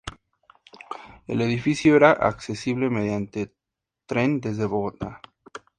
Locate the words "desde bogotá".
4.41-5.21